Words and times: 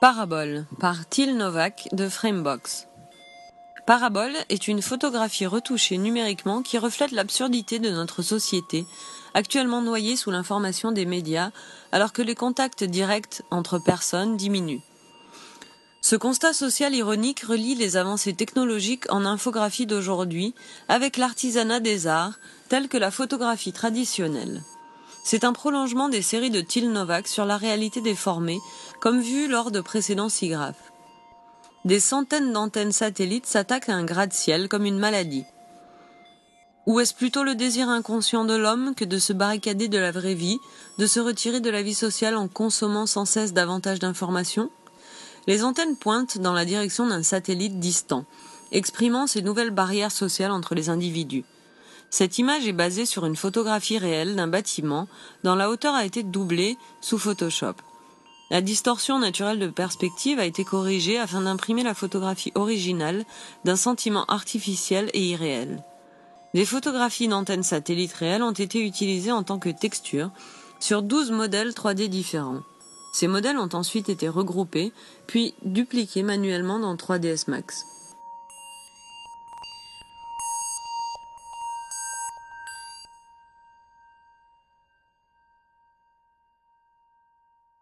Parabole 0.00 0.64
par 0.78 1.06
Till 1.06 1.36
Novak 1.36 1.90
de 1.92 2.08
Framebox. 2.08 2.86
Parabole 3.84 4.32
est 4.48 4.66
une 4.66 4.80
photographie 4.80 5.44
retouchée 5.44 5.98
numériquement 5.98 6.62
qui 6.62 6.78
reflète 6.78 7.10
l'absurdité 7.10 7.78
de 7.80 7.90
notre 7.90 8.22
société, 8.22 8.86
actuellement 9.34 9.82
noyée 9.82 10.16
sous 10.16 10.30
l'information 10.30 10.90
des 10.90 11.04
médias, 11.04 11.50
alors 11.92 12.14
que 12.14 12.22
les 12.22 12.34
contacts 12.34 12.82
directs 12.82 13.42
entre 13.50 13.78
personnes 13.78 14.38
diminuent. 14.38 14.80
Ce 16.00 16.16
constat 16.16 16.54
social 16.54 16.94
ironique 16.94 17.40
relie 17.40 17.74
les 17.74 17.98
avancées 17.98 18.32
technologiques 18.32 19.04
en 19.12 19.26
infographie 19.26 19.84
d'aujourd'hui 19.84 20.54
avec 20.88 21.18
l'artisanat 21.18 21.80
des 21.80 22.06
arts, 22.06 22.38
tel 22.70 22.88
que 22.88 22.96
la 22.96 23.10
photographie 23.10 23.74
traditionnelle. 23.74 24.62
C'est 25.22 25.44
un 25.44 25.52
prolongement 25.52 26.08
des 26.08 26.22
séries 26.22 26.50
de 26.50 26.60
Till 26.60 26.90
Novak 26.90 27.28
sur 27.28 27.44
la 27.44 27.56
réalité 27.56 28.00
déformée, 28.00 28.58
comme 29.00 29.20
vu 29.20 29.48
lors 29.48 29.70
de 29.70 29.80
précédents 29.80 30.28
sigraphes. 30.28 30.92
Des 31.84 32.00
centaines 32.00 32.52
d'antennes 32.52 32.92
satellites 32.92 33.46
s'attaquent 33.46 33.88
à 33.88 33.94
un 33.94 34.04
gratte-ciel 34.04 34.68
comme 34.68 34.84
une 34.84 34.98
maladie. 34.98 35.44
Ou 36.86 37.00
est-ce 37.00 37.14
plutôt 37.14 37.44
le 37.44 37.54
désir 37.54 37.88
inconscient 37.88 38.44
de 38.44 38.54
l'homme 38.54 38.94
que 38.94 39.04
de 39.04 39.18
se 39.18 39.32
barricader 39.32 39.88
de 39.88 39.98
la 39.98 40.10
vraie 40.10 40.34
vie, 40.34 40.58
de 40.98 41.06
se 41.06 41.20
retirer 41.20 41.60
de 41.60 41.70
la 41.70 41.82
vie 41.82 41.94
sociale 41.94 42.36
en 42.36 42.48
consommant 42.48 43.06
sans 43.06 43.24
cesse 43.24 43.52
davantage 43.52 43.98
d'informations? 43.98 44.70
Les 45.46 45.64
antennes 45.64 45.96
pointent 45.96 46.38
dans 46.38 46.52
la 46.52 46.64
direction 46.64 47.06
d'un 47.06 47.22
satellite 47.22 47.78
distant, 47.78 48.24
exprimant 48.72 49.26
ces 49.26 49.42
nouvelles 49.42 49.70
barrières 49.70 50.12
sociales 50.12 50.52
entre 50.52 50.74
les 50.74 50.88
individus. 50.88 51.44
Cette 52.10 52.38
image 52.38 52.66
est 52.66 52.72
basée 52.72 53.06
sur 53.06 53.24
une 53.24 53.36
photographie 53.36 53.98
réelle 53.98 54.34
d'un 54.34 54.48
bâtiment 54.48 55.06
dont 55.44 55.54
la 55.54 55.70
hauteur 55.70 55.94
a 55.94 56.04
été 56.04 56.24
doublée 56.24 56.76
sous 57.00 57.18
Photoshop. 57.18 57.74
La 58.50 58.60
distorsion 58.60 59.20
naturelle 59.20 59.60
de 59.60 59.68
perspective 59.68 60.40
a 60.40 60.44
été 60.44 60.64
corrigée 60.64 61.18
afin 61.18 61.42
d'imprimer 61.42 61.84
la 61.84 61.94
photographie 61.94 62.50
originale 62.56 63.24
d'un 63.64 63.76
sentiment 63.76 64.24
artificiel 64.24 65.08
et 65.14 65.22
irréel. 65.22 65.84
Des 66.52 66.64
photographies 66.64 67.28
d'antennes 67.28 67.62
satellites 67.62 68.12
réelles 68.12 68.42
ont 68.42 68.50
été 68.50 68.84
utilisées 68.84 69.30
en 69.30 69.44
tant 69.44 69.60
que 69.60 69.68
texture 69.68 70.32
sur 70.80 71.02
12 71.02 71.30
modèles 71.30 71.70
3D 71.70 72.08
différents. 72.08 72.62
Ces 73.12 73.28
modèles 73.28 73.58
ont 73.58 73.68
ensuite 73.72 74.08
été 74.08 74.28
regroupés, 74.28 74.92
puis 75.28 75.54
dupliqués 75.64 76.24
manuellement 76.24 76.80
dans 76.80 76.96
3ds 76.96 77.48
Max. 77.48 77.84